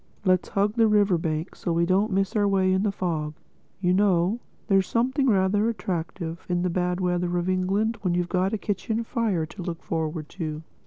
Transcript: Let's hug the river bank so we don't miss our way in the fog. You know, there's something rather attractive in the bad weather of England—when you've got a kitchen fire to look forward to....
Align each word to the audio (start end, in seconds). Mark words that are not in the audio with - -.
Let's 0.25 0.49
hug 0.49 0.73
the 0.73 0.87
river 0.87 1.19
bank 1.19 1.53
so 1.53 1.71
we 1.73 1.85
don't 1.85 2.11
miss 2.11 2.35
our 2.35 2.47
way 2.47 2.73
in 2.73 2.81
the 2.81 2.91
fog. 2.91 3.35
You 3.81 3.93
know, 3.93 4.39
there's 4.65 4.87
something 4.87 5.27
rather 5.29 5.69
attractive 5.69 6.43
in 6.49 6.63
the 6.63 6.71
bad 6.71 6.99
weather 6.99 7.37
of 7.37 7.47
England—when 7.47 8.15
you've 8.15 8.27
got 8.27 8.51
a 8.51 8.57
kitchen 8.57 9.03
fire 9.03 9.45
to 9.45 9.61
look 9.61 9.83
forward 9.83 10.27
to.... 10.29 10.63